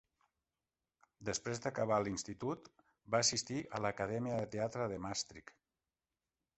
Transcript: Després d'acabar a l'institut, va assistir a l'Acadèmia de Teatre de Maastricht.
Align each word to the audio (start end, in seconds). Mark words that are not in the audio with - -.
Després 1.29 1.61
d'acabar 1.65 1.99
a 2.01 2.03
l'institut, 2.07 2.71
va 3.17 3.23
assistir 3.27 3.61
a 3.79 3.85
l'Acadèmia 3.87 4.41
de 4.43 4.51
Teatre 4.59 4.93
de 4.97 5.03
Maastricht. 5.09 5.59